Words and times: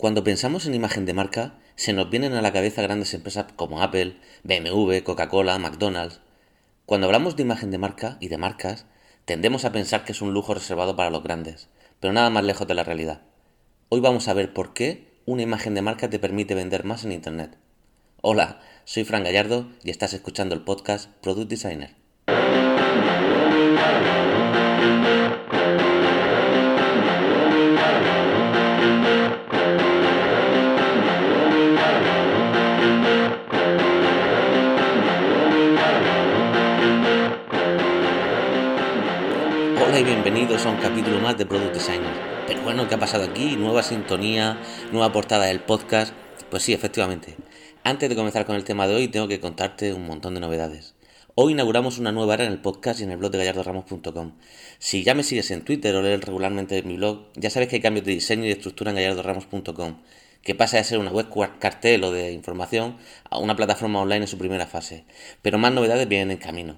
Cuando 0.00 0.24
pensamos 0.24 0.64
en 0.64 0.74
imagen 0.74 1.04
de 1.04 1.12
marca, 1.12 1.58
se 1.76 1.92
nos 1.92 2.08
vienen 2.08 2.32
a 2.32 2.40
la 2.40 2.54
cabeza 2.54 2.80
grandes 2.80 3.12
empresas 3.12 3.52
como 3.54 3.82
Apple, 3.82 4.16
BMW, 4.44 5.02
Coca-Cola, 5.04 5.58
McDonald's. 5.58 6.20
Cuando 6.86 7.06
hablamos 7.06 7.36
de 7.36 7.42
imagen 7.42 7.70
de 7.70 7.76
marca 7.76 8.16
y 8.18 8.28
de 8.28 8.38
marcas, 8.38 8.86
tendemos 9.26 9.66
a 9.66 9.72
pensar 9.72 10.06
que 10.06 10.12
es 10.12 10.22
un 10.22 10.32
lujo 10.32 10.54
reservado 10.54 10.96
para 10.96 11.10
los 11.10 11.22
grandes, 11.22 11.68
pero 12.00 12.14
nada 12.14 12.30
más 12.30 12.44
lejos 12.44 12.66
de 12.66 12.72
la 12.72 12.82
realidad. 12.82 13.20
Hoy 13.90 14.00
vamos 14.00 14.26
a 14.28 14.32
ver 14.32 14.54
por 14.54 14.72
qué 14.72 15.20
una 15.26 15.42
imagen 15.42 15.74
de 15.74 15.82
marca 15.82 16.08
te 16.08 16.18
permite 16.18 16.54
vender 16.54 16.84
más 16.84 17.04
en 17.04 17.12
Internet. 17.12 17.58
Hola, 18.22 18.62
soy 18.86 19.04
Fran 19.04 19.22
Gallardo 19.22 19.68
y 19.84 19.90
estás 19.90 20.14
escuchando 20.14 20.54
el 20.54 20.62
podcast 20.62 21.10
Product 21.20 21.50
Designer. 21.50 21.94
Bienvenidos 40.04 40.64
a 40.64 40.70
un 40.70 40.78
capítulo 40.78 41.20
más 41.20 41.36
de 41.36 41.44
Product 41.44 41.74
Designer. 41.74 42.12
Pero 42.46 42.62
bueno, 42.62 42.88
¿qué 42.88 42.94
ha 42.94 42.98
pasado 42.98 43.24
aquí? 43.24 43.56
Nueva 43.56 43.82
sintonía, 43.82 44.58
nueva 44.92 45.12
portada 45.12 45.44
del 45.44 45.60
podcast. 45.60 46.14
Pues 46.50 46.62
sí, 46.62 46.72
efectivamente. 46.72 47.36
Antes 47.84 48.08
de 48.08 48.16
comenzar 48.16 48.46
con 48.46 48.56
el 48.56 48.64
tema 48.64 48.86
de 48.86 48.94
hoy, 48.94 49.08
tengo 49.08 49.28
que 49.28 49.40
contarte 49.40 49.92
un 49.92 50.06
montón 50.06 50.32
de 50.32 50.40
novedades. 50.40 50.94
Hoy 51.34 51.52
inauguramos 51.52 51.98
una 51.98 52.12
nueva 52.12 52.34
era 52.34 52.46
en 52.46 52.52
el 52.52 52.62
podcast 52.62 53.00
y 53.00 53.02
en 53.02 53.10
el 53.10 53.18
blog 53.18 53.30
de 53.30 53.38
gallardoramos.com. 53.38 54.32
Si 54.78 55.02
ya 55.04 55.14
me 55.14 55.22
sigues 55.22 55.50
en 55.50 55.62
Twitter 55.62 55.94
o 55.94 56.00
lees 56.00 56.22
regularmente 56.22 56.82
mi 56.82 56.96
blog, 56.96 57.26
ya 57.34 57.50
sabes 57.50 57.68
que 57.68 57.76
hay 57.76 57.82
cambios 57.82 58.06
de 58.06 58.12
diseño 58.12 58.44
y 58.44 58.48
de 58.48 58.52
estructura 58.52 58.92
en 58.92 58.96
gallardoramos.com, 58.96 59.96
que 60.42 60.54
pasa 60.54 60.78
de 60.78 60.84
ser 60.84 60.98
una 60.98 61.10
web 61.10 61.28
cartel 61.58 62.04
o 62.04 62.10
de 62.10 62.32
información 62.32 62.96
a 63.28 63.38
una 63.38 63.54
plataforma 63.54 64.00
online 64.00 64.22
en 64.22 64.28
su 64.28 64.38
primera 64.38 64.66
fase. 64.66 65.04
Pero 65.42 65.58
más 65.58 65.72
novedades 65.72 66.08
vienen 66.08 66.30
en 66.30 66.38
camino. 66.38 66.76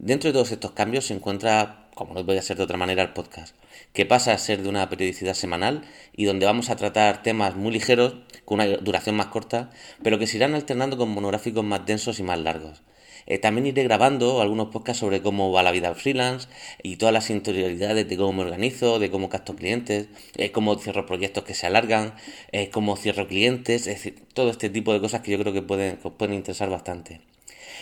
Dentro 0.00 0.28
de 0.28 0.32
todos 0.32 0.52
estos 0.52 0.72
cambios 0.72 1.06
se 1.06 1.14
encuentra, 1.14 1.87
como 1.98 2.14
no 2.14 2.24
puede 2.24 2.42
ser 2.42 2.56
de 2.56 2.62
otra 2.62 2.76
manera, 2.76 3.02
el 3.02 3.12
podcast, 3.12 3.56
que 3.92 4.06
pasa 4.06 4.32
a 4.32 4.38
ser 4.38 4.62
de 4.62 4.68
una 4.68 4.88
periodicidad 4.88 5.34
semanal 5.34 5.82
y 6.16 6.26
donde 6.26 6.46
vamos 6.46 6.70
a 6.70 6.76
tratar 6.76 7.24
temas 7.24 7.56
muy 7.56 7.72
ligeros, 7.72 8.14
con 8.44 8.60
una 8.60 8.68
duración 8.76 9.16
más 9.16 9.26
corta, 9.26 9.70
pero 10.04 10.16
que 10.20 10.28
se 10.28 10.36
irán 10.36 10.54
alternando 10.54 10.96
con 10.96 11.10
monográficos 11.10 11.64
más 11.64 11.84
densos 11.86 12.20
y 12.20 12.22
más 12.22 12.38
largos. 12.38 12.82
Eh, 13.26 13.38
también 13.38 13.66
iré 13.66 13.82
grabando 13.82 14.40
algunos 14.40 14.68
podcasts 14.68 15.00
sobre 15.00 15.22
cómo 15.22 15.50
va 15.50 15.64
la 15.64 15.72
vida 15.72 15.92
freelance 15.94 16.48
y 16.84 16.96
todas 16.96 17.12
las 17.12 17.30
interioridades 17.30 18.08
de 18.08 18.16
cómo 18.16 18.32
me 18.32 18.42
organizo, 18.42 19.00
de 19.00 19.10
cómo 19.10 19.28
capto 19.28 19.56
clientes, 19.56 20.06
eh, 20.36 20.52
cómo 20.52 20.76
cierro 20.76 21.04
proyectos 21.04 21.42
que 21.42 21.54
se 21.54 21.66
alargan, 21.66 22.14
eh, 22.52 22.70
cómo 22.70 22.96
cierro 22.96 23.26
clientes, 23.26 23.88
es 23.88 23.96
decir, 23.96 24.24
todo 24.34 24.50
este 24.50 24.70
tipo 24.70 24.92
de 24.92 25.00
cosas 25.00 25.20
que 25.22 25.32
yo 25.32 25.38
creo 25.40 25.52
que 25.52 25.62
pueden, 25.62 25.96
que 25.96 26.10
pueden 26.10 26.36
interesar 26.36 26.70
bastante. 26.70 27.20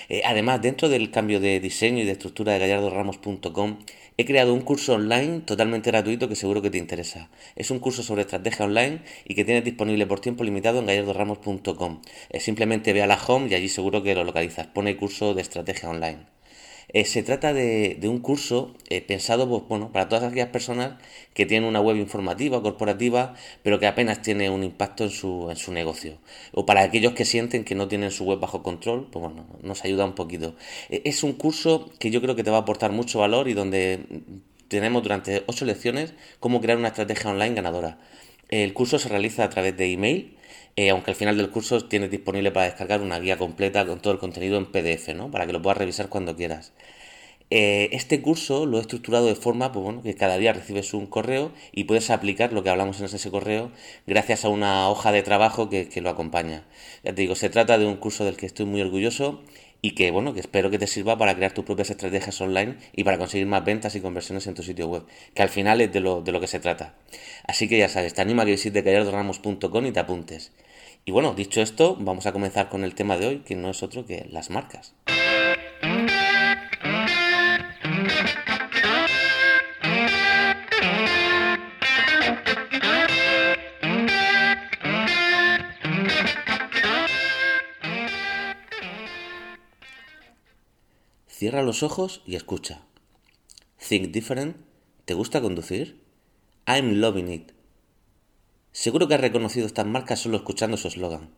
Eh, 0.08 0.22
además, 0.24 0.62
dentro 0.62 0.88
del 0.88 1.10
cambio 1.10 1.40
de 1.40 1.60
diseño 1.60 2.02
y 2.02 2.06
de 2.06 2.12
estructura 2.12 2.52
de 2.52 2.60
gallardoramos.com, 2.60 3.78
he 4.16 4.24
creado 4.24 4.54
un 4.54 4.60
curso 4.60 4.94
online 4.94 5.40
totalmente 5.40 5.90
gratuito 5.90 6.28
que 6.28 6.36
seguro 6.36 6.62
que 6.62 6.70
te 6.70 6.78
interesa. 6.78 7.30
Es 7.54 7.70
un 7.70 7.78
curso 7.78 8.02
sobre 8.02 8.22
estrategia 8.22 8.64
online 8.64 9.00
y 9.24 9.34
que 9.34 9.44
tienes 9.44 9.64
disponible 9.64 10.06
por 10.06 10.20
tiempo 10.20 10.44
limitado 10.44 10.78
en 10.78 10.86
gallardoramos.com. 10.86 12.02
Eh, 12.30 12.40
simplemente 12.40 12.92
ve 12.92 13.02
a 13.02 13.06
la 13.06 13.18
home 13.26 13.48
y 13.50 13.54
allí 13.54 13.68
seguro 13.68 14.02
que 14.02 14.14
lo 14.14 14.24
localizas. 14.24 14.66
Pone 14.68 14.96
curso 14.96 15.34
de 15.34 15.42
estrategia 15.42 15.88
online. 15.88 16.35
Eh, 16.88 17.04
se 17.04 17.22
trata 17.22 17.52
de, 17.52 17.98
un 18.04 18.20
curso 18.20 18.74
eh, 18.88 19.00
pensado 19.00 19.48
pues, 19.48 19.62
bueno, 19.68 19.92
para 19.92 20.08
todas 20.08 20.24
aquellas 20.24 20.48
personas 20.48 20.94
que 21.34 21.44
tienen 21.44 21.68
una 21.68 21.80
web 21.80 21.96
informativa 21.96 22.62
corporativa, 22.62 23.34
pero 23.62 23.80
que 23.80 23.86
apenas 23.86 24.22
tiene 24.22 24.50
un 24.50 24.62
impacto 24.62 25.04
en 25.04 25.10
su, 25.10 25.48
en 25.50 25.56
su 25.56 25.72
negocio. 25.72 26.18
O 26.52 26.64
para 26.64 26.82
aquellos 26.82 27.12
que 27.14 27.24
sienten 27.24 27.64
que 27.64 27.74
no 27.74 27.88
tienen 27.88 28.10
su 28.10 28.24
web 28.24 28.38
bajo 28.38 28.62
control, 28.62 29.08
pues 29.10 29.24
bueno, 29.24 29.46
nos 29.62 29.84
ayuda 29.84 30.04
un 30.04 30.14
poquito. 30.14 30.54
Eh, 30.88 31.02
es 31.04 31.22
un 31.22 31.32
curso 31.32 31.90
que 31.98 32.10
yo 32.10 32.20
creo 32.20 32.36
que 32.36 32.44
te 32.44 32.50
va 32.50 32.58
a 32.58 32.60
aportar 32.60 32.92
mucho 32.92 33.18
valor 33.18 33.48
y 33.48 33.54
donde 33.54 34.00
tenemos 34.68 35.02
durante 35.02 35.42
ocho 35.46 35.64
lecciones 35.64 36.14
cómo 36.40 36.60
crear 36.60 36.78
una 36.78 36.88
estrategia 36.88 37.30
online 37.30 37.54
ganadora. 37.54 37.98
El 38.48 38.72
curso 38.74 38.98
se 38.98 39.08
realiza 39.08 39.42
a 39.44 39.50
través 39.50 39.76
de 39.76 39.92
email 39.92 40.36
eh, 40.76 40.90
aunque 40.90 41.10
al 41.10 41.16
final 41.16 41.36
del 41.36 41.50
curso 41.50 41.80
tienes 41.86 42.10
disponible 42.10 42.52
para 42.52 42.66
descargar 42.66 43.00
una 43.00 43.18
guía 43.18 43.38
completa 43.38 43.86
con 43.86 44.00
todo 44.00 44.12
el 44.12 44.18
contenido 44.18 44.58
en 44.58 44.66
PDF, 44.66 45.14
¿no? 45.14 45.30
Para 45.30 45.46
que 45.46 45.52
lo 45.52 45.62
puedas 45.62 45.78
revisar 45.78 46.08
cuando 46.08 46.36
quieras. 46.36 46.72
Eh, 47.50 47.90
este 47.92 48.20
curso 48.20 48.66
lo 48.66 48.78
he 48.78 48.80
estructurado 48.80 49.26
de 49.26 49.36
forma 49.36 49.70
pues 49.70 49.84
bueno, 49.84 50.02
que 50.02 50.16
cada 50.16 50.36
día 50.36 50.52
recibes 50.52 50.92
un 50.94 51.06
correo 51.06 51.52
y 51.72 51.84
puedes 51.84 52.10
aplicar 52.10 52.52
lo 52.52 52.64
que 52.64 52.70
hablamos 52.70 52.98
en 52.98 53.06
ese 53.06 53.30
correo 53.30 53.70
gracias 54.04 54.44
a 54.44 54.48
una 54.48 54.90
hoja 54.90 55.12
de 55.12 55.22
trabajo 55.22 55.70
que, 55.70 55.88
que 55.88 56.00
lo 56.00 56.10
acompaña. 56.10 56.64
Ya 57.04 57.14
te 57.14 57.22
digo, 57.22 57.36
se 57.36 57.48
trata 57.48 57.78
de 57.78 57.86
un 57.86 57.96
curso 57.96 58.24
del 58.24 58.36
que 58.36 58.46
estoy 58.46 58.66
muy 58.66 58.80
orgulloso 58.80 59.42
y 59.80 59.92
que 59.92 60.10
bueno, 60.10 60.34
que 60.34 60.40
espero 60.40 60.70
que 60.70 60.78
te 60.78 60.88
sirva 60.88 61.16
para 61.18 61.36
crear 61.36 61.52
tus 61.52 61.64
propias 61.64 61.90
estrategias 61.90 62.40
online 62.40 62.76
y 62.94 63.04
para 63.04 63.18
conseguir 63.18 63.46
más 63.46 63.64
ventas 63.64 63.94
y 63.94 64.00
conversiones 64.00 64.46
en 64.48 64.54
tu 64.54 64.62
sitio 64.64 64.88
web, 64.88 65.04
que 65.34 65.42
al 65.42 65.48
final 65.48 65.80
es 65.80 65.92
de 65.92 66.00
lo, 66.00 66.22
de 66.22 66.32
lo 66.32 66.40
que 66.40 66.48
se 66.48 66.58
trata. 66.58 66.94
Así 67.46 67.68
que 67.68 67.78
ya 67.78 67.88
sabes, 67.88 68.14
te 68.14 68.22
animo 68.22 68.42
a 68.42 68.44
que 68.44 68.52
visites 68.52 68.82
gallardoramos.com 68.82 69.86
y 69.86 69.92
te 69.92 70.00
apuntes. 70.00 70.52
Y 71.08 71.12
bueno, 71.12 71.34
dicho 71.34 71.60
esto, 71.60 71.96
vamos 72.00 72.26
a 72.26 72.32
comenzar 72.32 72.68
con 72.68 72.82
el 72.82 72.96
tema 72.96 73.16
de 73.16 73.28
hoy, 73.28 73.38
que 73.38 73.54
no 73.54 73.70
es 73.70 73.84
otro 73.84 74.04
que 74.04 74.26
las 74.28 74.50
marcas. 74.50 74.92
Cierra 91.28 91.62
los 91.62 91.84
ojos 91.84 92.24
y 92.26 92.34
escucha. 92.34 92.80
Think 93.78 94.10
different. 94.10 94.56
¿Te 95.04 95.14
gusta 95.14 95.40
conducir? 95.40 96.02
I'm 96.66 97.00
loving 97.00 97.30
it. 97.30 97.55
Seguro 98.76 99.08
que 99.08 99.14
has 99.14 99.20
reconocido 99.22 99.66
estas 99.66 99.86
marcas 99.86 100.20
solo 100.20 100.36
escuchando 100.36 100.76
su 100.76 100.88
eslogan. 100.88 101.30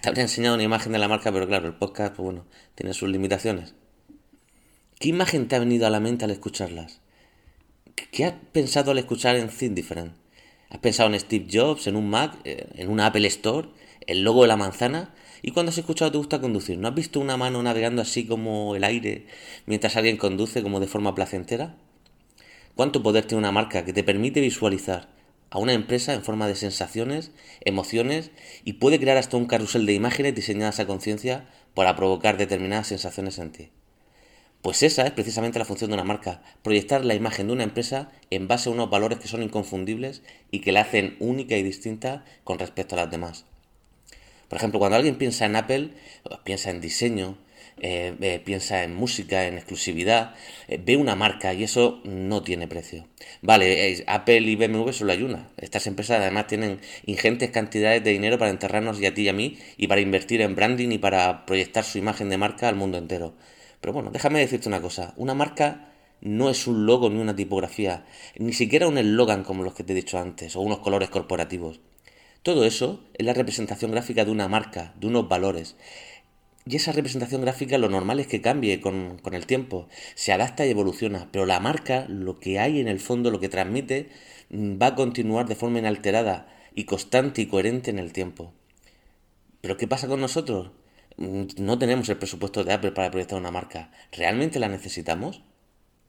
Te 0.00 0.08
habría 0.08 0.22
enseñado 0.22 0.54
una 0.54 0.62
imagen 0.62 0.92
de 0.92 1.00
la 1.00 1.08
marca, 1.08 1.32
pero 1.32 1.48
claro, 1.48 1.66
el 1.66 1.74
podcast, 1.74 2.14
pues 2.14 2.24
bueno, 2.24 2.46
tiene 2.76 2.94
sus 2.94 3.08
limitaciones. 3.08 3.74
¿Qué 5.00 5.08
imagen 5.08 5.48
te 5.48 5.56
ha 5.56 5.58
venido 5.58 5.88
a 5.88 5.90
la 5.90 5.98
mente 5.98 6.24
al 6.24 6.30
escucharlas? 6.30 7.00
¿Qué 8.12 8.26
has 8.26 8.34
pensado 8.52 8.92
al 8.92 8.98
escuchar 8.98 9.34
en 9.34 9.48
Think 9.48 9.74
Different? 9.74 10.14
¿Has 10.70 10.78
pensado 10.78 11.12
en 11.12 11.18
Steve 11.18 11.48
Jobs, 11.52 11.88
en 11.88 11.96
un 11.96 12.08
Mac, 12.08 12.38
eh, 12.44 12.68
en 12.76 12.90
una 12.90 13.06
Apple 13.06 13.26
Store, 13.26 13.68
el 14.06 14.22
logo 14.22 14.42
de 14.42 14.48
la 14.48 14.56
manzana? 14.56 15.16
¿Y 15.42 15.50
cuando 15.50 15.70
has 15.70 15.78
escuchado 15.78 16.12
te 16.12 16.18
gusta 16.18 16.40
conducir? 16.40 16.78
¿No 16.78 16.86
has 16.86 16.94
visto 16.94 17.18
una 17.18 17.36
mano 17.36 17.60
navegando 17.64 18.02
así 18.02 18.24
como 18.24 18.76
el 18.76 18.84
aire 18.84 19.26
mientras 19.66 19.96
alguien 19.96 20.16
conduce 20.16 20.62
como 20.62 20.78
de 20.78 20.86
forma 20.86 21.12
placentera? 21.16 21.74
¿Cuánto 22.76 23.02
poder 23.02 23.24
tiene 23.24 23.40
una 23.40 23.50
marca 23.50 23.84
que 23.84 23.92
te 23.92 24.04
permite 24.04 24.40
visualizar 24.40 25.08
a 25.52 25.58
una 25.58 25.74
empresa 25.74 26.14
en 26.14 26.22
forma 26.24 26.48
de 26.48 26.54
sensaciones, 26.54 27.30
emociones 27.60 28.30
y 28.64 28.74
puede 28.74 28.98
crear 28.98 29.18
hasta 29.18 29.36
un 29.36 29.44
carrusel 29.44 29.84
de 29.84 29.92
imágenes 29.92 30.34
diseñadas 30.34 30.80
a 30.80 30.86
conciencia 30.86 31.46
para 31.74 31.94
provocar 31.94 32.38
determinadas 32.38 32.86
sensaciones 32.86 33.38
en 33.38 33.52
ti. 33.52 33.70
Pues 34.62 34.82
esa 34.82 35.02
es 35.02 35.10
precisamente 35.10 35.58
la 35.58 35.66
función 35.66 35.90
de 35.90 35.94
una 35.94 36.04
marca, 36.04 36.42
proyectar 36.62 37.04
la 37.04 37.14
imagen 37.14 37.48
de 37.48 37.52
una 37.52 37.64
empresa 37.64 38.10
en 38.30 38.48
base 38.48 38.70
a 38.70 38.72
unos 38.72 38.88
valores 38.88 39.18
que 39.18 39.28
son 39.28 39.42
inconfundibles 39.42 40.22
y 40.50 40.60
que 40.60 40.72
la 40.72 40.80
hacen 40.80 41.16
única 41.20 41.54
y 41.58 41.62
distinta 41.62 42.24
con 42.44 42.58
respecto 42.58 42.94
a 42.94 43.00
las 43.00 43.10
demás. 43.10 43.44
Por 44.48 44.56
ejemplo, 44.56 44.78
cuando 44.78 44.96
alguien 44.96 45.16
piensa 45.16 45.44
en 45.44 45.56
Apple, 45.56 45.90
piensa 46.44 46.70
en 46.70 46.80
diseño, 46.80 47.36
eh, 47.80 48.14
eh, 48.20 48.40
piensa 48.44 48.84
en 48.84 48.94
música, 48.94 49.46
en 49.46 49.54
exclusividad, 49.54 50.34
eh, 50.68 50.80
ve 50.84 50.96
una 50.96 51.16
marca 51.16 51.54
y 51.54 51.64
eso 51.64 52.00
no 52.04 52.42
tiene 52.42 52.68
precio. 52.68 53.06
Vale, 53.40 54.04
Apple 54.06 54.40
y 54.40 54.56
BMW 54.56 54.90
solo 54.92 55.12
hay 55.12 55.22
una. 55.22 55.50
Estas 55.56 55.86
empresas 55.86 56.20
además 56.20 56.46
tienen 56.46 56.80
ingentes 57.06 57.50
cantidades 57.50 58.04
de 58.04 58.10
dinero 58.10 58.38
para 58.38 58.50
enterrarnos 58.50 59.00
y 59.00 59.06
a 59.06 59.14
ti 59.14 59.22
y 59.22 59.28
a 59.28 59.32
mí 59.32 59.58
y 59.76 59.88
para 59.88 60.00
invertir 60.00 60.40
en 60.42 60.54
branding 60.54 60.90
y 60.90 60.98
para 60.98 61.46
proyectar 61.46 61.84
su 61.84 61.98
imagen 61.98 62.28
de 62.28 62.38
marca 62.38 62.68
al 62.68 62.76
mundo 62.76 62.98
entero. 62.98 63.34
Pero 63.80 63.92
bueno, 63.92 64.10
déjame 64.12 64.38
decirte 64.38 64.68
una 64.68 64.80
cosa. 64.80 65.12
Una 65.16 65.34
marca 65.34 65.92
no 66.20 66.50
es 66.50 66.68
un 66.68 66.86
logo 66.86 67.10
ni 67.10 67.20
una 67.20 67.34
tipografía, 67.34 68.04
ni 68.38 68.52
siquiera 68.52 68.86
un 68.86 68.96
eslogan 68.96 69.42
como 69.42 69.64
los 69.64 69.74
que 69.74 69.82
te 69.82 69.92
he 69.92 69.96
dicho 69.96 70.18
antes, 70.18 70.54
o 70.54 70.60
unos 70.60 70.78
colores 70.78 71.10
corporativos. 71.10 71.80
Todo 72.42 72.64
eso 72.64 73.04
es 73.14 73.26
la 73.26 73.34
representación 73.34 73.92
gráfica 73.92 74.24
de 74.24 74.30
una 74.30 74.48
marca, 74.48 74.94
de 74.96 75.06
unos 75.06 75.28
valores. 75.28 75.76
Y 76.66 76.76
esa 76.76 76.92
representación 76.92 77.42
gráfica 77.42 77.76
lo 77.78 77.88
normal 77.88 78.20
es 78.20 78.28
que 78.28 78.40
cambie 78.40 78.80
con, 78.80 79.20
el 79.32 79.46
tiempo, 79.46 79.88
se 80.14 80.32
adapta 80.32 80.64
y 80.64 80.70
evoluciona, 80.70 81.28
pero 81.32 81.44
la 81.44 81.58
marca, 81.58 82.06
lo 82.08 82.38
que 82.38 82.60
hay 82.60 82.80
en 82.80 82.88
el 82.88 83.00
fondo, 83.00 83.30
lo 83.30 83.40
que 83.40 83.48
transmite, 83.48 84.10
mm, 84.50 84.80
va 84.80 84.88
a 84.88 84.94
continuar 84.94 85.46
de 85.46 85.56
forma 85.56 85.80
inalterada 85.80 86.48
y 86.74 86.84
constante 86.84 87.42
y 87.42 87.46
coherente 87.46 87.90
en 87.90 87.98
el 87.98 88.12
tiempo. 88.12 88.52
Pero 89.60 89.76
¿qué 89.76 89.88
pasa 89.88 90.08
con 90.08 90.20
nosotros? 90.20 90.70
Mm, 91.16 91.44
no 91.58 91.78
tenemos 91.78 92.08
el 92.08 92.18
presupuesto 92.18 92.64
de 92.64 92.72
Apple 92.72 92.92
para 92.92 93.10
proyectar 93.10 93.38
una 93.38 93.50
marca. 93.50 93.90
¿Realmente 94.12 94.60
la 94.60 94.68
necesitamos? 94.68 95.42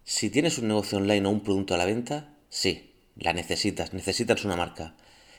Si 0.03 0.29
tienes 0.29 0.57
un 0.59 0.67
negocio 0.67 0.97
online 0.97 1.27
o 1.27 1.31
un 1.31 1.41
producto 1.41 1.73
a 1.73 1.77
la 1.77 1.85
venta, 1.85 2.35
sí, 2.49 2.93
la 3.15 3.33
necesitas, 3.33 3.93
necesitas 3.93 4.45
una 4.45 4.55
marca. 4.55 4.95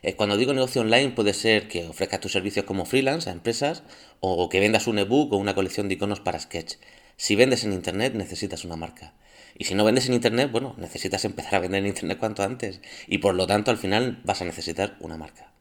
Eh, 0.06 0.16
cuando 0.16 0.36
digo 0.36 0.52
negocio 0.52 0.82
online 0.82 1.12
puede 1.12 1.32
ser 1.32 1.66
que 1.66 1.86
ofrezcas 1.86 2.20
tus 2.20 2.32
servicios 2.32 2.66
como 2.66 2.84
freelance 2.84 3.30
a 3.30 3.32
empresas 3.32 3.84
o 4.20 4.50
que 4.50 4.60
vendas 4.60 4.86
un 4.86 4.98
ebook 4.98 5.32
o 5.32 5.38
una 5.38 5.54
colección 5.54 5.88
de 5.88 5.94
iconos 5.94 6.20
para 6.20 6.38
Sketch. 6.38 6.74
Si 7.16 7.36
vendes 7.36 7.64
en 7.64 7.72
Internet 7.72 8.12
necesitas 8.12 8.66
una 8.66 8.76
marca. 8.76 9.14
Y 9.56 9.64
si 9.64 9.74
no 9.74 9.82
vendes 9.82 10.06
en 10.06 10.12
Internet, 10.12 10.52
bueno, 10.52 10.74
necesitas 10.76 11.24
empezar 11.24 11.54
a 11.54 11.60
vender 11.60 11.80
en 11.80 11.86
Internet 11.86 12.18
cuanto 12.18 12.42
antes. 12.42 12.82
Y 13.06 13.18
por 13.18 13.34
lo 13.34 13.46
tanto 13.46 13.70
al 13.70 13.78
final 13.78 14.20
vas 14.24 14.42
a 14.42 14.44
necesitar 14.44 14.98
una 15.00 15.16
marca. 15.16 15.54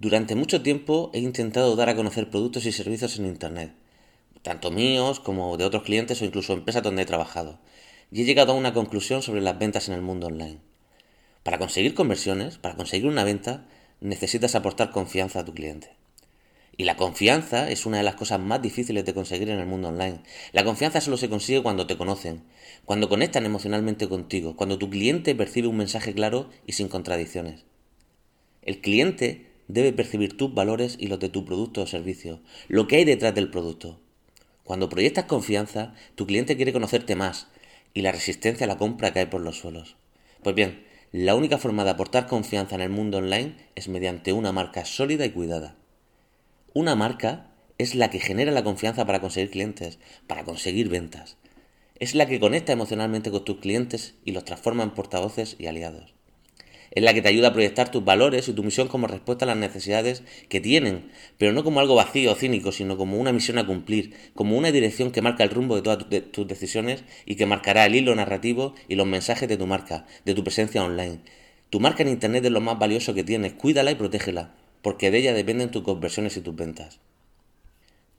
Durante 0.00 0.34
mucho 0.34 0.62
tiempo 0.62 1.12
he 1.14 1.20
intentado 1.20 1.76
dar 1.76 1.90
a 1.90 1.94
conocer 1.94 2.28
productos 2.28 2.66
y 2.66 2.72
servicios 2.72 3.20
en 3.20 3.26
Internet, 3.26 3.72
tanto 4.46 4.70
míos 4.70 5.18
como 5.18 5.56
de 5.56 5.64
otros 5.64 5.82
clientes 5.82 6.22
o 6.22 6.24
incluso 6.24 6.52
empresas 6.52 6.84
donde 6.84 7.02
he 7.02 7.04
trabajado, 7.04 7.58
y 8.12 8.22
he 8.22 8.24
llegado 8.24 8.52
a 8.52 8.54
una 8.54 8.72
conclusión 8.72 9.20
sobre 9.20 9.40
las 9.40 9.58
ventas 9.58 9.88
en 9.88 9.94
el 9.94 10.02
mundo 10.02 10.28
online. 10.28 10.60
Para 11.42 11.58
conseguir 11.58 11.94
conversiones, 11.94 12.56
para 12.56 12.76
conseguir 12.76 13.08
una 13.08 13.24
venta, 13.24 13.66
necesitas 14.00 14.54
aportar 14.54 14.92
confianza 14.92 15.40
a 15.40 15.44
tu 15.44 15.52
cliente. 15.52 15.96
Y 16.76 16.84
la 16.84 16.96
confianza 16.96 17.68
es 17.72 17.86
una 17.86 17.96
de 17.96 18.04
las 18.04 18.14
cosas 18.14 18.38
más 18.38 18.62
difíciles 18.62 19.04
de 19.04 19.14
conseguir 19.14 19.50
en 19.50 19.58
el 19.58 19.66
mundo 19.66 19.88
online. 19.88 20.20
La 20.52 20.62
confianza 20.62 21.00
solo 21.00 21.16
se 21.16 21.28
consigue 21.28 21.64
cuando 21.64 21.88
te 21.88 21.96
conocen, 21.96 22.44
cuando 22.84 23.08
conectan 23.08 23.46
emocionalmente 23.46 24.08
contigo, 24.08 24.54
cuando 24.54 24.78
tu 24.78 24.88
cliente 24.88 25.34
percibe 25.34 25.66
un 25.66 25.78
mensaje 25.78 26.14
claro 26.14 26.50
y 26.66 26.74
sin 26.74 26.86
contradicciones. 26.86 27.64
El 28.62 28.80
cliente 28.80 29.50
debe 29.66 29.92
percibir 29.92 30.36
tus 30.36 30.54
valores 30.54 30.96
y 31.00 31.08
los 31.08 31.18
de 31.18 31.30
tu 31.30 31.44
producto 31.44 31.82
o 31.82 31.86
servicio, 31.88 32.38
lo 32.68 32.86
que 32.86 32.98
hay 32.98 33.04
detrás 33.04 33.34
del 33.34 33.50
producto. 33.50 34.05
Cuando 34.66 34.88
proyectas 34.88 35.26
confianza, 35.26 35.94
tu 36.16 36.26
cliente 36.26 36.56
quiere 36.56 36.72
conocerte 36.72 37.14
más 37.14 37.46
y 37.94 38.02
la 38.02 38.10
resistencia 38.10 38.64
a 38.64 38.66
la 38.66 38.78
compra 38.78 39.12
cae 39.12 39.28
por 39.28 39.40
los 39.40 39.60
suelos. 39.60 39.96
Pues 40.42 40.56
bien, 40.56 40.84
la 41.12 41.36
única 41.36 41.56
forma 41.56 41.84
de 41.84 41.90
aportar 41.90 42.26
confianza 42.26 42.74
en 42.74 42.80
el 42.80 42.90
mundo 42.90 43.18
online 43.18 43.54
es 43.76 43.86
mediante 43.86 44.32
una 44.32 44.50
marca 44.50 44.84
sólida 44.84 45.24
y 45.24 45.30
cuidada. 45.30 45.76
Una 46.74 46.96
marca 46.96 47.52
es 47.78 47.94
la 47.94 48.10
que 48.10 48.18
genera 48.18 48.50
la 48.50 48.64
confianza 48.64 49.06
para 49.06 49.20
conseguir 49.20 49.52
clientes, 49.52 50.00
para 50.26 50.42
conseguir 50.42 50.88
ventas. 50.88 51.36
Es 52.00 52.16
la 52.16 52.26
que 52.26 52.40
conecta 52.40 52.72
emocionalmente 52.72 53.30
con 53.30 53.44
tus 53.44 53.60
clientes 53.60 54.16
y 54.24 54.32
los 54.32 54.44
transforma 54.44 54.82
en 54.82 54.94
portavoces 54.94 55.54
y 55.60 55.68
aliados. 55.68 56.15
Es 56.96 57.04
la 57.04 57.14
que 57.14 57.22
te 57.22 57.28
ayuda 57.28 57.48
a 57.48 57.52
proyectar 57.52 57.92
tus 57.92 58.04
valores 58.04 58.48
y 58.48 58.52
tu 58.52 58.64
misión 58.64 58.88
como 58.88 59.06
respuesta 59.06 59.44
a 59.44 59.46
las 59.46 59.56
necesidades 59.56 60.24
que 60.48 60.60
tienen, 60.60 61.12
pero 61.38 61.52
no 61.52 61.62
como 61.62 61.78
algo 61.78 61.94
vacío 61.94 62.32
o 62.32 62.34
cínico, 62.34 62.72
sino 62.72 62.96
como 62.96 63.18
una 63.18 63.32
misión 63.32 63.58
a 63.58 63.66
cumplir, 63.66 64.14
como 64.34 64.56
una 64.56 64.72
dirección 64.72 65.12
que 65.12 65.22
marca 65.22 65.44
el 65.44 65.50
rumbo 65.50 65.76
de 65.76 65.82
todas 65.82 66.06
tus 66.32 66.48
decisiones 66.48 67.04
y 67.24 67.36
que 67.36 67.46
marcará 67.46 67.86
el 67.86 67.94
hilo 67.94 68.16
narrativo 68.16 68.74
y 68.88 68.96
los 68.96 69.06
mensajes 69.06 69.48
de 69.48 69.56
tu 69.56 69.68
marca, 69.68 70.06
de 70.24 70.34
tu 70.34 70.42
presencia 70.42 70.82
online. 70.82 71.20
Tu 71.70 71.78
marca 71.78 72.02
en 72.02 72.08
Internet 72.08 72.44
es 72.44 72.50
lo 72.50 72.60
más 72.60 72.78
valioso 72.78 73.14
que 73.14 73.22
tienes, 73.22 73.52
cuídala 73.52 73.92
y 73.92 73.94
protégela 73.94 74.54
porque 74.86 75.10
de 75.10 75.18
ella 75.18 75.34
dependen 75.34 75.72
tus 75.72 75.82
conversiones 75.82 76.36
y 76.36 76.42
tus 76.42 76.54
ventas. 76.54 77.00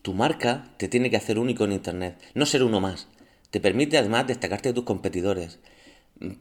Tu 0.02 0.14
marca 0.14 0.74
te 0.76 0.90
tiene 0.90 1.10
que 1.10 1.16
hacer 1.16 1.40
único 1.40 1.64
en 1.64 1.72
Internet, 1.72 2.18
no 2.34 2.46
ser 2.46 2.62
uno 2.62 2.82
más. 2.82 3.08
Te 3.52 3.62
permite 3.62 3.98
además 3.98 4.28
destacarte 4.28 4.68
de 4.68 4.74
tus 4.74 4.84
competidores. 4.84 5.60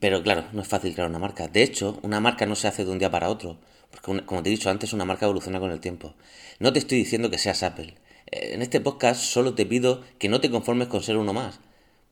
Pero 0.00 0.23
claro, 0.23 0.44
no 0.52 0.62
es 0.62 0.69
fácil 0.69 0.94
crear 0.94 1.08
una 1.08 1.19
marca. 1.19 1.49
De 1.49 1.62
hecho, 1.62 1.99
una 2.02 2.20
marca 2.20 2.46
no 2.46 2.55
se 2.55 2.69
hace 2.69 2.84
de 2.84 2.90
un 2.90 2.99
día 2.99 3.11
para 3.11 3.28
otro, 3.28 3.58
porque 3.90 4.25
como 4.25 4.43
te 4.43 4.49
he 4.49 4.52
dicho 4.52 4.70
antes, 4.70 4.93
una 4.93 5.05
marca 5.05 5.26
evoluciona 5.26 5.61
con 5.61 5.70
el 5.70 5.81
tiempo. 5.81 6.14
No 6.61 6.73
te 6.73 6.78
estoy 6.78 6.99
diciendo 6.99 7.31
que 7.31 7.38
seas 7.38 7.62
Apple. 7.62 7.94
Eh, 8.31 8.55
en 8.55 8.62
este 8.62 8.81
podcast 8.81 9.20
solo 9.23 9.55
te 9.55 9.67
pido 9.67 10.02
que 10.19 10.28
no 10.28 10.40
te 10.40 10.50
conformes 10.50 10.88
con 10.88 11.02
ser 11.02 11.17
uno 11.17 11.32
más. 11.32 11.61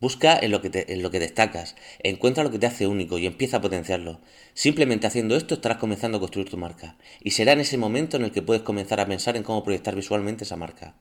Busca 0.00 0.38
en 0.38 0.50
lo, 0.50 0.60
que 0.60 0.84
en 0.88 1.02
lo 1.02 1.10
que 1.10 1.20
destacas, 1.20 1.76
encuentra 2.02 2.44
lo 2.44 2.50
que 2.50 2.58
te 2.58 2.66
hace 2.66 2.86
único 2.86 3.16
y 3.16 3.26
empieza 3.26 3.58
a 3.58 3.60
potenciarlo. 3.62 4.20
Simplemente 4.52 5.06
haciendo 5.06 5.34
esto 5.34 5.54
estarás 5.54 5.78
comenzando 5.78 6.18
a 6.18 6.20
construir 6.20 6.50
tu 6.50 6.58
marca. 6.58 6.96
Y 7.22 7.30
será 7.30 7.52
en 7.52 7.60
ese 7.60 7.78
momento 7.78 8.18
en 8.18 8.24
el 8.24 8.32
que 8.32 8.42
puedes 8.42 8.62
comenzar 8.62 9.00
a 9.00 9.06
pensar 9.06 9.36
en 9.36 9.42
cómo 9.42 9.64
proyectar 9.64 9.94
visualmente 9.94 10.44
esa 10.44 10.56
marca. 10.56 10.94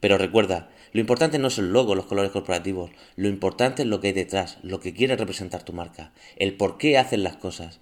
Pero 0.00 0.18
recuerda, 0.18 0.68
lo 0.92 1.00
importante 1.00 1.38
no 1.38 1.48
es 1.48 1.58
el 1.58 1.72
logo, 1.72 1.94
los 1.94 2.06
colores 2.06 2.30
corporativos, 2.30 2.90
lo 3.16 3.28
importante 3.28 3.82
es 3.82 3.88
lo 3.88 4.00
que 4.00 4.08
hay 4.08 4.12
detrás, 4.12 4.58
lo 4.62 4.80
que 4.80 4.94
quiere 4.94 5.16
representar 5.16 5.62
tu 5.62 5.72
marca, 5.72 6.12
el 6.36 6.54
por 6.56 6.78
qué 6.78 6.98
hacen 6.98 7.22
las 7.22 7.36
cosas. 7.36 7.80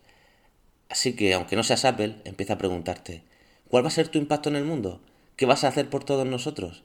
Así 0.89 1.15
que, 1.15 1.35
aunque 1.35 1.57
no 1.57 1.63
seas 1.63 1.85
Apple, 1.85 2.17
empieza 2.25 2.55
a 2.55 2.59
preguntarte, 2.59 3.23
¿cuál 3.69 3.85
va 3.85 3.89
a 3.89 3.93
ser 3.93 4.09
tu 4.09 4.19
impacto 4.19 4.49
en 4.49 4.57
el 4.57 4.65
mundo? 4.65 5.01
¿Qué 5.37 5.47
vas 5.47 5.65
a 5.65 5.69
hacer 5.69 5.91
por 5.91 6.05
todos 6.05 6.27
nosotros? 6.27 6.85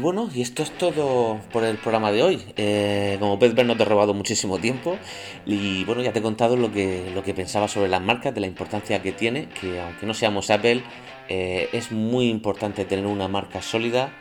Bueno, 0.00 0.28
y 0.34 0.42
esto 0.42 0.62
es 0.62 0.70
todo 0.76 1.38
por 1.52 1.64
el 1.64 1.76
programa 1.76 2.10
de 2.12 2.22
hoy. 2.22 2.42
Eh, 2.56 3.16
como 3.20 3.38
puedes 3.38 3.54
ver, 3.54 3.66
no 3.66 3.76
te 3.76 3.82
he 3.82 3.86
robado 3.86 4.14
muchísimo 4.14 4.58
tiempo. 4.58 4.98
Y 5.46 5.84
bueno, 5.84 6.02
ya 6.02 6.12
te 6.12 6.18
he 6.18 6.22
contado 6.22 6.56
lo 6.56 6.72
que, 6.72 7.10
lo 7.14 7.22
que 7.22 7.34
pensaba 7.34 7.68
sobre 7.68 7.88
las 7.88 8.02
marcas, 8.02 8.34
de 8.34 8.40
la 8.40 8.46
importancia 8.46 9.02
que 9.02 9.12
tiene, 9.12 9.48
que 9.48 9.80
aunque 9.80 10.06
no 10.06 10.14
seamos 10.14 10.50
Apple, 10.50 10.82
eh, 11.28 11.68
es 11.72 11.92
muy 11.92 12.28
importante 12.28 12.84
tener 12.84 13.06
una 13.06 13.28
marca 13.28 13.62
sólida, 13.62 14.12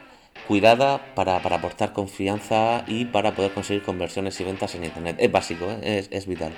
cuidada, 0.50 1.14
para, 1.16 1.38
aportar 1.38 1.94
confianza 1.94 2.84
y 2.88 3.06
para 3.06 3.36
poder 3.36 3.54
conseguir 3.54 3.84
conversiones 3.84 4.38
y 4.42 4.44
ventas 4.44 4.76
en 4.76 4.84
Internet. 4.84 5.16
Es 5.20 5.32
básico, 5.32 5.66
¿eh? 5.70 6.06
es, 6.10 6.26
vital. 6.28 6.52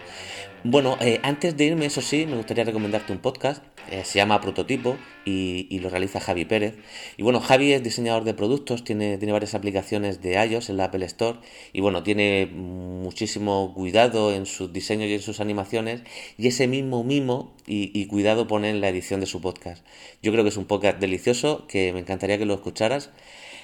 Bueno, 0.64 0.98
antes 1.22 1.58
de 1.58 1.66
irme, 1.66 1.86
eso 1.86 2.02
sí, 2.02 2.26
me 2.26 2.38
gustaría 2.38 2.64
recomendarte 2.64 3.12
un 3.12 3.20
podcast 3.20 3.62
eh, 3.90 4.04
se 4.06 4.20
llama 4.20 4.40
Prototipo 4.42 4.98
y, 5.26 5.80
lo 5.80 5.90
realiza 5.90 6.20
Javi 6.20 6.46
Pérez. 6.46 6.76
Y 7.18 7.24
bueno, 7.24 7.40
Javi 7.40 7.74
es 7.74 7.84
diseñador 7.84 8.24
de 8.24 8.34
productos, 8.34 8.84
tiene, 8.84 9.18
tiene 9.18 9.34
varias 9.34 9.56
aplicaciones 9.56 10.22
de 10.22 10.34
iOS 10.46 10.70
en 10.70 10.78
la 10.78 10.86
Apple 10.86 11.06
Store 11.06 11.40
y 11.74 11.82
bueno, 11.82 12.04
tiene 12.04 12.46
muchísimo 12.46 13.74
cuidado 13.74 14.34
en 14.34 14.46
sus 14.46 14.72
diseños 14.72 15.10
y 15.10 15.16
en 15.16 15.22
sus 15.22 15.40
animaciones 15.40 16.04
y 16.38 16.48
ese 16.48 16.68
mismo 16.68 17.04
mimo 17.04 17.54
y, 17.68 18.06
cuidado 18.08 18.48
pone 18.48 18.70
en 18.70 18.82
la 18.82 18.90
edición 18.90 19.20
de 19.20 19.26
su 19.26 19.42
podcast. 19.42 19.86
Yo 20.22 20.32
creo 20.32 20.44
que 20.44 20.50
es 20.50 20.58
un 20.58 20.66
podcast 20.66 21.00
delicioso 21.00 21.66
que 21.68 21.92
me 21.94 22.00
encantaría 22.00 22.38
que 22.38 22.46
lo 22.46 22.54
escucharas 22.54 23.10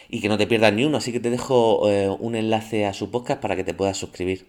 y 0.09 0.21
que 0.21 0.29
no 0.29 0.37
te 0.37 0.47
pierdas 0.47 0.73
ni 0.73 0.85
uno, 0.85 0.97
así 0.97 1.11
que 1.11 1.19
te 1.19 1.29
dejo 1.29 1.89
eh, 1.89 2.09
un 2.19 2.35
enlace 2.35 2.85
a 2.85 2.93
su 2.93 3.11
podcast 3.11 3.41
para 3.41 3.55
que 3.55 3.63
te 3.63 3.73
puedas 3.73 3.97
suscribir. 3.97 4.45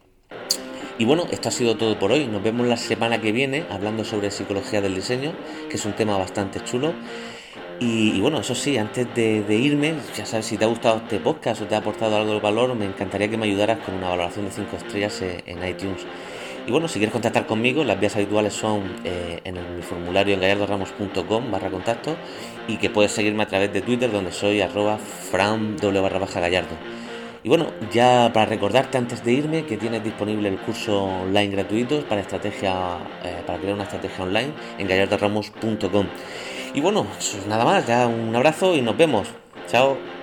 Y 0.99 1.05
bueno, 1.05 1.27
esto 1.31 1.49
ha 1.49 1.53
sido 1.53 1.77
todo 1.77 1.99
por 1.99 2.11
hoy. 2.11 2.27
Nos 2.27 2.43
vemos 2.43 2.67
la 2.67 2.77
semana 2.77 3.21
que 3.21 3.31
viene 3.31 3.65
hablando 3.71 4.05
sobre 4.05 4.33
psicología 4.33 4.81
del 4.81 4.97
diseño, 4.97 5.33
que 5.71 5.77
es 5.77 5.85
un 5.85 5.93
tema 5.93 6.19
bastante 6.19 6.63
chulo. 6.65 6.93
Y, 7.81 8.21
bueno, 8.21 8.41
eso 8.41 8.57
sí, 8.57 8.77
antes 8.77 9.07
de, 9.15 9.45
irme, 9.55 9.95
ya 10.17 10.27
sabes, 10.27 10.47
si 10.47 10.57
te 10.57 10.65
ha 10.65 10.69
gustado 10.69 10.97
este 10.97 11.21
podcast 11.21 11.63
o 11.63 11.67
te 11.67 11.77
ha 11.77 11.79
aportado 11.79 12.17
algo 12.17 12.33
de 12.33 12.41
valor, 12.41 12.75
me 12.75 12.87
encantaría 12.87 13.31
que 13.31 13.37
me 13.37 13.47
ayudaras 13.47 13.79
con 13.79 13.95
una 13.95 14.09
valoración 14.09 14.47
de 14.47 14.51
5 14.51 14.77
estrellas 14.77 15.23
en 15.23 15.69
iTunes. 15.69 16.05
Y 16.69 16.71
bueno, 16.71 16.87
si 16.87 16.99
quieres 16.99 17.15
contactar 17.15 17.47
conmigo, 17.47 17.83
las 17.83 17.99
vías 17.99 18.15
habituales 18.15 18.53
son 18.53 18.83
eh, 19.03 19.41
en 19.45 19.57
el, 19.57 19.83
formulario 19.83 20.35
en 20.35 20.41
gallardoramos.com 20.43 21.51
barra 21.51 21.71
contacto 21.71 22.15
y 22.67 22.77
que 22.77 22.91
puedes 22.91 23.11
seguirme 23.11 23.45
a 23.45 23.47
través 23.47 23.73
de 23.73 23.81
Twitter 23.81 24.13
donde 24.13 24.33
soy 24.33 24.61
arroba 24.61 24.99
barra 25.33 26.19
baja 26.19 26.41
gallardo. 26.41 26.77
Y 27.43 27.49
bueno, 27.49 27.69
ya 27.91 28.31
para 28.35 28.45
recordarte 28.45 28.99
antes 28.99 29.25
de 29.25 29.33
irme 29.33 29.65
que 29.65 29.79
tienes 29.79 30.05
disponible 30.05 30.51
el 30.51 30.59
curso 30.59 31.05
online 31.05 31.53
gratuito 31.53 32.03
para 32.03 32.21
estrategia 32.21 32.99
eh, 33.25 33.43
para 33.47 33.59
crear 33.59 33.73
una 33.73 33.85
estrategia 33.85 34.23
online 34.23 34.53
en 34.77 34.89
gallardoramos.com. 34.89 36.07
Y 36.75 36.81
bueno, 36.83 37.07
nada 37.49 37.65
más, 37.65 37.87
ya 37.87 38.07
un 38.07 38.37
abrazo 38.37 38.77
y 38.77 38.83
nos 38.83 38.95
vemos. 38.95 39.27
Chao. 39.69 40.18